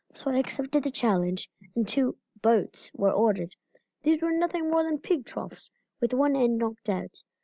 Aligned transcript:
So 0.15 0.31
I 0.31 0.39
accepted 0.39 0.81
the 0.81 0.89
challenge, 0.89 1.47
and 1.75 1.87
two 1.87 2.17
'boats' 2.41 2.89
were 2.95 3.11
ordered. 3.11 3.55
These 4.01 4.23
were 4.23 4.31
nothing 4.31 4.67
more 4.71 4.81
than 4.83 4.97
pig 4.97 5.27
troughs, 5.27 5.69
with 5.99 6.11
one 6.11 6.35
end 6.35 6.57
knocked 6.57 6.89
out. 6.89 7.21